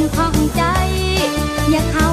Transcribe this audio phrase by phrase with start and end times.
[0.00, 0.62] คนของใจ
[1.70, 2.09] อย่าเข้า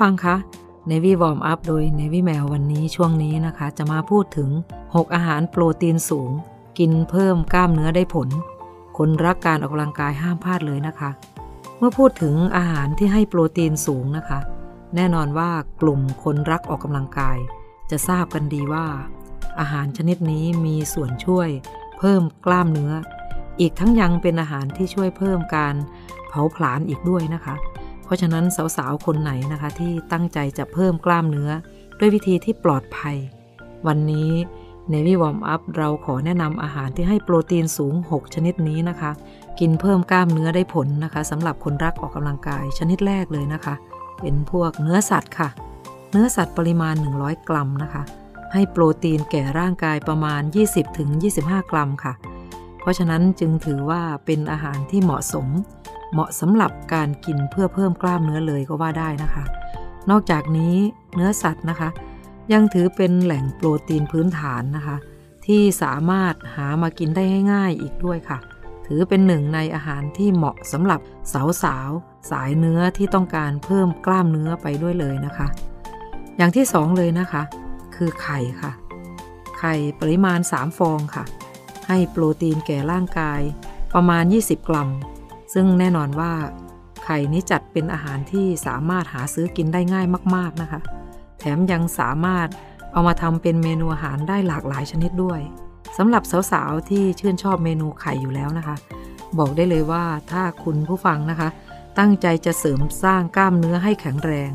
[0.00, 0.36] ฟังคะ
[0.90, 4.50] Navy Warm Up โดย Navy Mail วันนี้ช่วงนี้นะคะ จะมาพูดถึง
[4.84, 6.30] 6 อาหารโปรตีนสูง
[6.78, 8.28] กินเพิ่มกล้ามเนื้อได้ผล
[8.98, 11.10] คนรักการออกกำลังกายห้ามพลาดเลยนะคะ
[11.78, 14.38] เมื่อพูดถึงอาหารที่ให้โปรตีนสูงนะคะ
[14.96, 15.50] แน่นอนว่า
[15.80, 17.38] กลุ่มคนรักออกกำลังกาย
[17.90, 18.86] จะทราบกันดีว่า
[19.60, 21.48] อาหารชนิดนี้มีส่วนช่วย
[21.98, 22.92] เพิ่มกล้ามเนื้อ
[23.60, 25.74] อีกทั้งยังเป็นอาหารที่ช่วยเพิ่มการ
[26.28, 27.56] เผาผลาญอีกด้วยนะคะ
[28.10, 28.44] ราะฉะนั้น
[28.76, 31.50] สาวๆ คนไหนนะคะที่ตั้งใจจะเพิ่มกล้ามเนื้อ
[31.98, 33.16] ด้วยวิธีที่ปลอดภัย
[33.86, 34.30] วันนี้
[34.92, 39.10] Navy Warm Up เราขอแนะนำอาหารที่ให้โปรตีนสูง 6 ชนิดนี้นะคะ
[39.60, 43.74] กินเพิ่มกล้ามเนื้อได้ผลนะคะสำหรับคนรักออกกำลังกายชนิดแรกเลยนะคะ
[44.20, 45.48] เป็นพวกเนื้อสัตว์ค่ะ
[46.10, 48.02] เนื้อสัตว์ปริมาณ 100 กรัมนะคะ
[48.52, 50.42] ให้โปรตีนแก่ร่างกายประมาณ
[51.06, 52.14] 20-25 กรัมค่ะ
[52.80, 55.48] เพราะฉะนั้นจึงถือว่าเป็นอาหารที่เหมาะสม
[56.12, 59.44] เหมาะสำหรับการกินเพื่อเพิ่มกล้ามเนื้อเลยก็ว่าได้นะคะ
[60.10, 60.74] นอกจากนี้
[61.14, 61.88] เนื้อสัตว์นะคะ
[62.52, 64.96] ยังถือเป็นแหล่งโปรตีนพื้นฐานนะคะ
[65.46, 67.22] ที่สามารถหามากินได้
[67.52, 68.38] ง่ายๆอีกด้วยค่ะ
[68.86, 71.00] ถือเป็นหนึ่งในอาหารที่เหมาะสำหรับ
[71.64, 75.46] สาวๆสายเนื้อที่ต้องการเพิ่มกล้ามเนื้อไปด้วยเลยนะคะ
[76.36, 77.42] อย่างที่สองเลยนะคะ
[77.96, 78.72] คือไข่ค่ะ
[79.58, 81.24] ไข่ปริมาณ 3 ฟองค่ะ
[81.88, 83.40] ให้โปรตีนแก่ร่างกาย
[83.94, 84.88] ประมาณ 20 กรัม
[85.52, 86.32] ซึ่งแน่นอนว่า
[87.04, 90.06] ไข่นี้จัดเป็นอาหารที่สามารถหาซื้อกินได้ง่าย
[90.36, 90.80] มาก ๆนะคะ
[91.38, 92.48] แถมยังสามารถ
[92.92, 95.40] เอามาทำเป็นเมนูอาหารได้หลากหลายชนิดด้วย
[95.98, 98.76] สำหรับสาวๆที่ชื่นชอบเมนูไข่อยู่แล้วนะคะ
[99.38, 101.48] บอกได้เลยว่าถ้าคุณผู้ฟังนะคะ
[101.98, 104.50] ตั้งใจจะเสริมสร้างกล้ามเนื้อให้แข็งแรง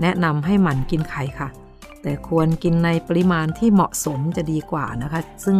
[0.00, 1.48] แนะนำให้หมั่นกินไข่ค่ะ
[2.02, 5.58] แต่ควรกินในปริมาณที่เหมาะสมจะดีกว่านะคะ ซึ่ง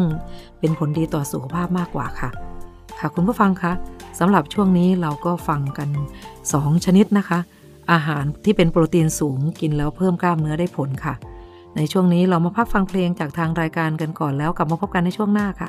[0.59, 2.31] เป็นผลดีต่อสุขภาพมากกว่าค่ะ
[2.99, 3.73] ค่ะคุณผู้ฟังคะ
[4.19, 5.89] สำหรับช่วงนี้เราก็ฟังกัน
[6.37, 7.39] 2 ชนิดนะคะ
[7.93, 11.15] อาหารที่เป็นโปรตีนสูงกินแล้วเพิ่มกล้ามเนื้อได้ผลค่ะ
[11.77, 15.69] ในช่วงนี้เรามาพักฟังเพลงจากทางรายการกันก่อนแล้วกลับมาพบกันในช่วงหน้าค่ะ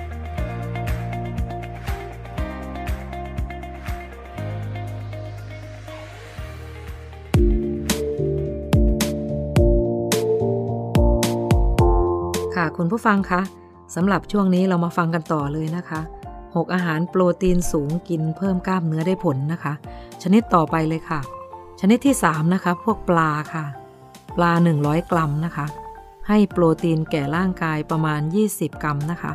[12.83, 13.41] คุณผู้ฟังคะ
[13.95, 16.01] สำหรับช่วงนี้เรามาฟังกันต่อเลยนะคะ
[16.35, 19.73] 6 อาหารโปรตีนสูงกินเพิ่มกล้ามเนื้อได้ผลนะคะ
[20.23, 21.19] ชนิดต่อไปเลยค่ะ
[21.79, 23.65] ชนิดที่ 3 นะคะ พวกปลาค่ะ
[24.37, 25.65] ปลา 100 กรัมนะคะ
[26.27, 28.21] ให้โปรตีนแก่ร่างกายประมาณ
[28.51, 29.31] 20 กรัมนะคะ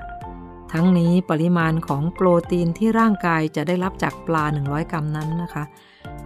[0.72, 5.64] ทั้งนี้ปริมาณของโปรตีนที่ร่างกายจะได้รับจากปลา 100 กรัมนั้นนะคะ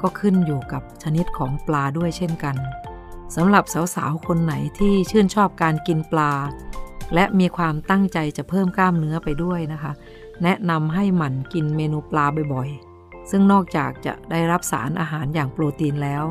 [0.00, 2.56] ก็ขึ้นอยู่กับชนิดของปลาด้วยเช่นกัน
[3.36, 6.32] สำหรับสาวๆ คนไหนที่ชื่นชอบการกินปลา
[7.14, 9.92] และมีความตั้งใจจะเพิ่มกล้ามเนื้อไปด้วยนะคะ
[10.42, 16.24] แนะนำให้หมั่นกินเมนูปลาบ่อยๆ ซึ่งนอกจากจะได้รับสารอาหารอย่างโปรตีนแล้ว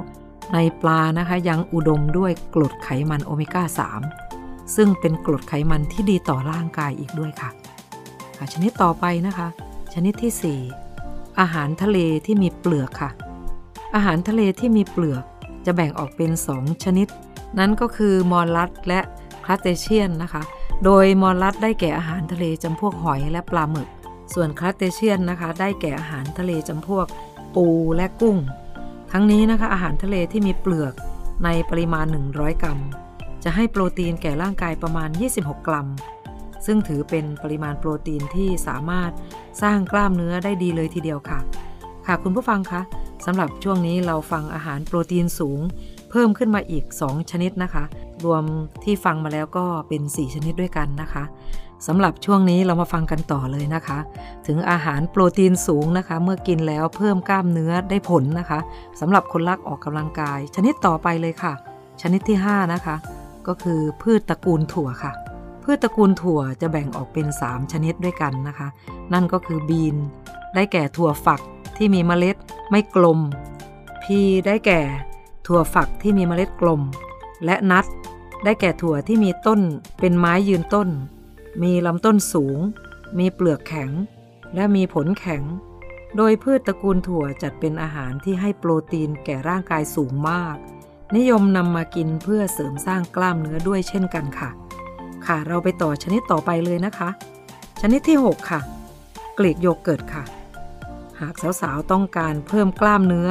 [0.53, 3.63] ในปลานะคะยังอุดมด้วยกรดไขมันโอเมก้า
[4.19, 7.49] 3 ซึ่งเป็นกรดไขมันที่ดีต่อร่างกายอีกด้วยค่ะ
[8.37, 9.47] ค่ะ ชนิดต่อไปนะคะ
[9.93, 10.59] ชนิดที่
[10.97, 13.11] 4 อาหารทะเลที่มีเปลือกค่ะ
[13.95, 15.23] อาหารทะเลที่มีเปลือก
[15.65, 17.07] จะแบ่งออกเป็น 2 ชนิด
[17.59, 18.99] นั่นก็คือ mollusk และ
[19.45, 20.43] crustacean นะคะ
[20.85, 23.89] โดย mollusk ได้แก่อาหารทะเลจำพวกหอยและปลาหมึก
[24.33, 27.05] ส่วน crustacean นะคะ ได้แก่อาหารทะเลจำพวก
[27.55, 28.37] ปูและกุ้ง
[29.11, 30.93] ทั้งนี้นะคะอาหารทะเลที่มีเปลือก
[31.43, 32.79] ในปริมาณ 100 กรัม
[33.43, 35.87] จะให้โปรตีนแก่ร่างกายประมาณ 26 กรัม
[36.65, 39.11] ซึ่งถือเป็นปริมาณโปรตีนที่สามารถ
[39.61, 41.39] สร้างกล้ามเนื้อได้ดีเลยทีเดียวค่ะ
[42.05, 42.81] ค่ะคุณผู้ฟังคะ
[43.25, 45.59] สำหรับช่วงนี้เราฟังอาหารโปรตีนสูง
[46.09, 47.83] เพิ่มขึ้นมาอีก 2 ชนิดนะคะ
[48.25, 48.43] รวม
[48.83, 51.23] ที่ฟังมาแล้วก็เป็น 4 ชนิดด้วยกันนะคะ
[51.87, 53.99] สำหรับช่วงนี้เรามาฟังกันต่อเลยนะคะ
[54.47, 58.59] ถึงอาหารโปรตีนสูงนะคะ เมื่อกินแล้วเพิ่มกล้ามเนื้อได้ผลนะคะ
[58.99, 61.53] สำหรับคนรักออกกำลังกาย ชนิดต่อไปเลยค่ะ
[62.01, 62.95] ชนิดที่ 5 นะคะ
[63.47, 65.11] ก็คือพืชตระกูลถั่วค่ะ
[65.63, 68.67] พืชตระกูลถั่วจะแบ่งออกเป็น 3 ชนิดด้วยกันนะคะ
[69.13, 69.95] นั่นก็คือบีน
[70.55, 71.41] ได้แก่ถั่วฝัก
[71.77, 72.35] ที่มีเมล็ด
[72.69, 73.19] ไม่กลม
[74.03, 74.81] พีได้แก่
[75.51, 76.81] ถั่วฝักที่มีเมล็ดกลม
[77.45, 77.85] และนัท
[78.43, 79.61] ได้แก่ถั่วที่มีต้น
[79.99, 80.89] เป็นไม้ยืนต้น
[81.63, 82.57] มีลำต้นสูง
[83.19, 83.89] มีเปลือกแข็ง
[84.55, 85.43] และมีผลแข็ง
[86.17, 90.55] โดยพืชตระกูลถั่วจัดเป็นอาหารที่ให้โปรตีนแก่ร่างกายสูงมาก
[91.15, 94.49] นิยมนำมากินเพื่อเสริมสร้างกล้ามเนื้อด้วยเช่นกันค่ะ
[95.25, 97.09] ค่ะเราไปต่อชนิดต่อไปเลยนะคะ
[97.81, 98.61] ชนิดที่ 6 ค่ะ
[99.37, 100.23] กลีกโยเกิร์ตค่ะ
[101.19, 103.29] หากสาวๆต้องการเพิ่มกล้ามเนื้อ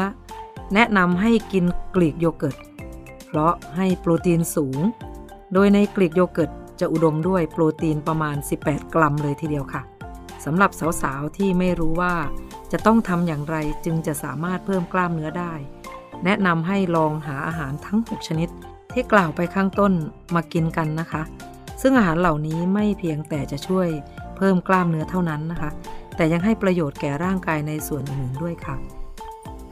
[0.75, 2.57] แนะนำให้กินกลีกโยเกิร์ต
[3.27, 4.79] เพราะให้โปรตีนสูง
[5.53, 9.83] โดยในกลีกโยเกิร์ตจะอุดมด้วยโปรตีนประมาณ 18 กรัมเลยทีเดียวค่ะ
[10.45, 10.71] สำหรับ
[11.03, 12.15] สาวๆ ที่ไม่รู้ว่า
[12.73, 15.53] จะต้องทำอย่างไรจึงจะสามารถเพิ่มกล้ามเนื้อได้
[16.25, 18.49] แนะนำให้ลองหาอาหารทั้ง 6 ชนิด
[18.93, 19.93] ที่กล่าวไปข้างต้น
[20.35, 21.23] มากินกันนะคะ
[21.83, 23.89] ซึ่งอาหารเหล่านี้ไม่เพียงแต่จะช่วย
[24.37, 25.71] เพิ่มกล้ามเนื้อเท่านั้นนะคะ
[26.17, 28.77] แต่ยังให้ประโยชน์แก่ร่างกายในส่วนอื่นๆด้วยค่ะ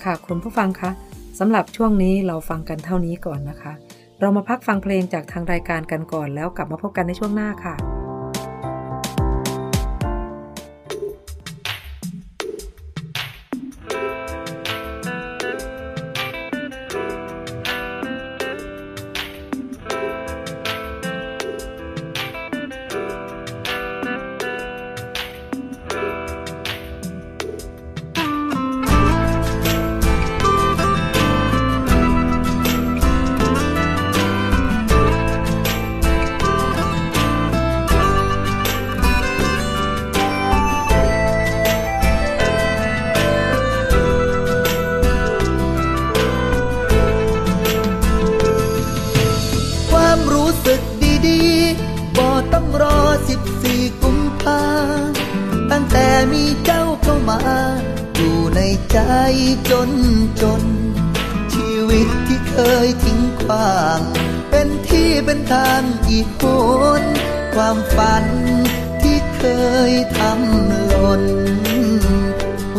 [0.07, 0.91] ค่ะ คุณผู้ฟังคะ
[1.39, 3.73] สำหรับช่วงนี้เราฟังกันเท่านี้ก่อนนะคะ
[4.21, 7.96] เรามาพักฟังเพลงจากทางรายการกันก่อนแล้วกลับมาพบกันในช่วงหน้าค่ะ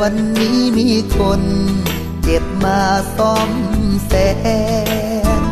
[0.10, 1.42] วันนี้มีคน
[2.24, 2.82] เจ็บมา
[3.18, 3.52] ซ่อม
[4.08, 4.14] แซ
[5.40, 5.44] ม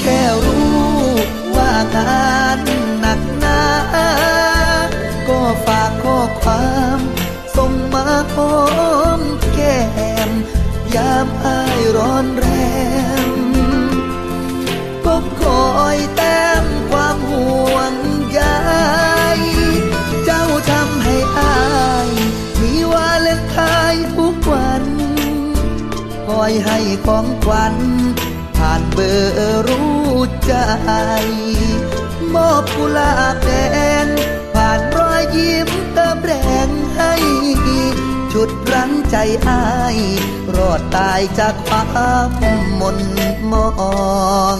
[0.00, 0.88] แค่รู้
[1.56, 2.60] ว่างาน
[3.00, 3.62] หนักหนา
[5.28, 7.00] ก็ฝากข้อความ
[7.56, 8.56] ส่งมาหอ
[9.18, 9.20] ม
[9.54, 9.80] แก้
[10.28, 10.30] ม
[10.94, 12.46] ยามอายร้อนแร
[13.26, 13.28] ง
[15.04, 16.27] ก็คอยแต้
[26.48, 27.76] อยให้ของขวัญ
[28.56, 29.92] ผ่านเบอร์รู้
[30.46, 30.52] ใจ
[32.34, 33.50] มอบกุหลาบแด
[34.04, 34.06] ง
[34.54, 36.32] ผ่านรอยยิ้มเติมแร
[36.66, 37.12] งให้
[38.32, 39.16] ชุดรั้งใจ
[39.48, 39.96] อาย
[40.56, 41.82] รอดตายจากควา
[42.28, 42.30] ม
[42.80, 42.98] มน
[43.52, 43.68] มอ
[44.56, 44.58] ง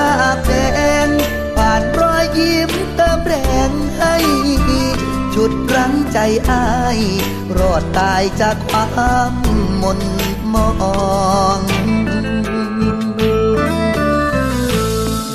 [0.00, 0.52] ลาบแด
[1.06, 1.08] ง
[1.56, 3.34] ผ่านรอยยิ้มเติมแร
[3.68, 4.14] งให้
[5.34, 6.18] ชุดรั้งใจ
[6.50, 6.98] อาย
[7.58, 9.34] รอดตายจากความ
[9.82, 10.00] มน
[10.54, 10.68] มอ
[11.58, 11.60] ง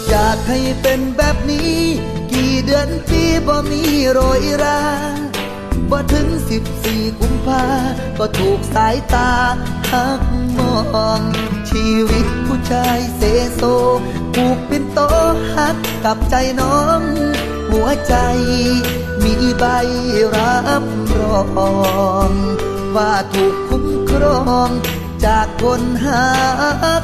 [0.09, 1.79] อยากให้เป็นแบบนี้
[2.31, 4.81] กี่เดือนปีบ่มีโรยรา
[5.89, 7.63] บ่ถึงสิบสี่กุมภา
[8.17, 9.31] ก็ถูกสายตา
[9.91, 10.21] หัก
[11.69, 13.21] ชีวิตผู้ชายเซ
[13.53, 13.61] โซ
[14.33, 14.99] ผูกเป็นโต
[15.55, 17.01] หักกับใจน้อง
[17.71, 18.15] หัวใจ
[19.23, 19.65] มีใบ
[20.35, 20.83] รับ
[21.19, 21.39] รอ
[22.29, 22.31] ง
[22.95, 24.69] ว่าถูกคุ้มครอง
[25.25, 26.25] จากคนหั
[27.01, 27.03] ก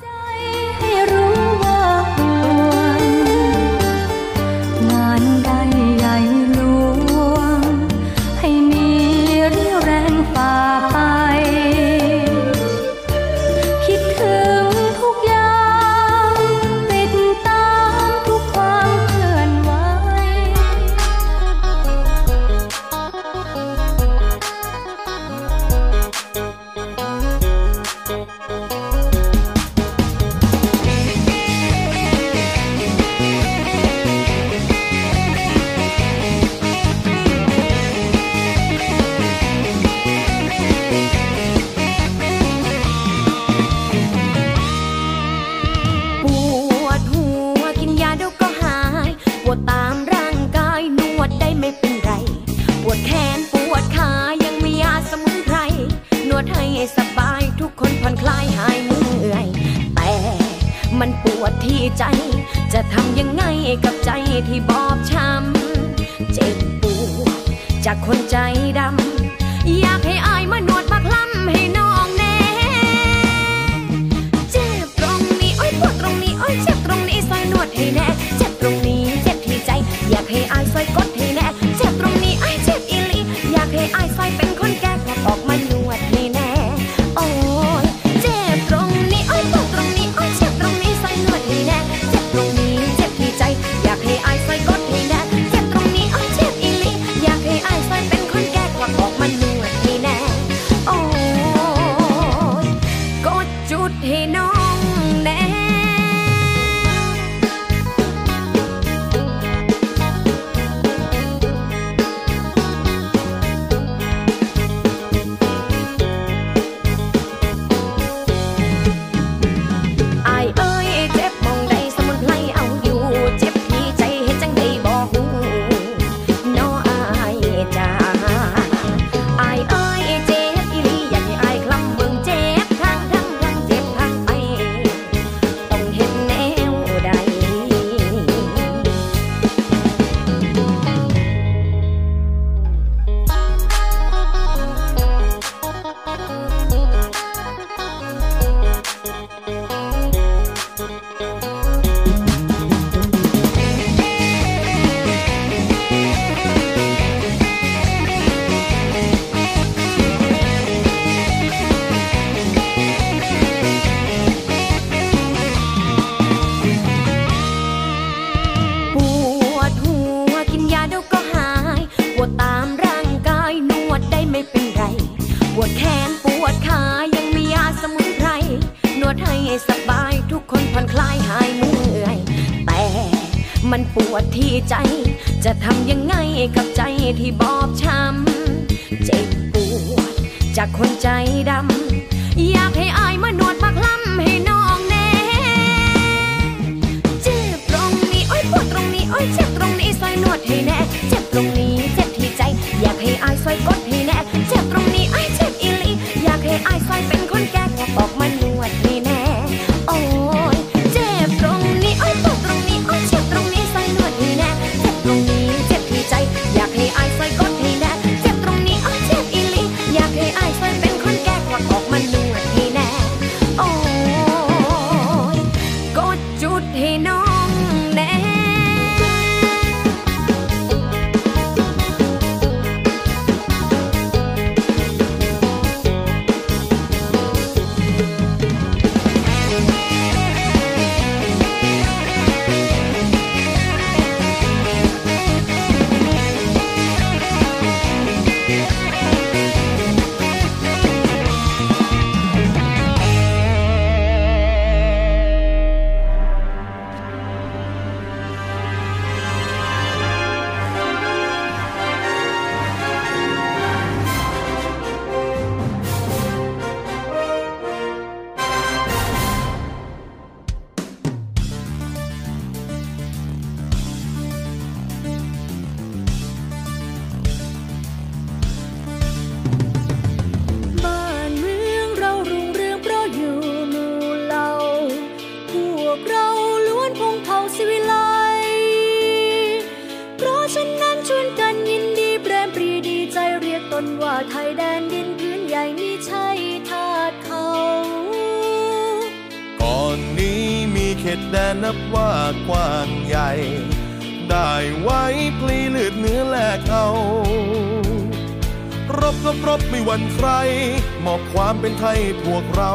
[311.33, 312.73] ความเป็นไทยพวกเรา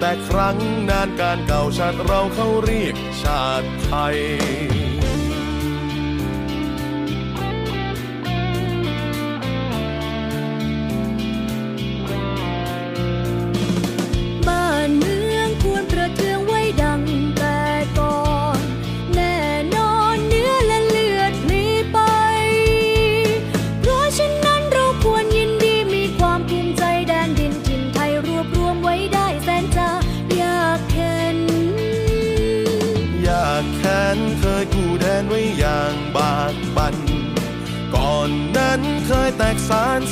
[0.00, 0.56] แต่ครั้ง
[0.90, 4.79] นานการเก่าชาติเราเขาเรียกชาติไทย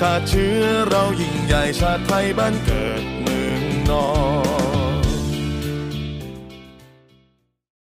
[0.00, 4.29] ชาติเชื้อเรายิ่งใหญ่ชาติไทยบ้านเกิดเมืองนอน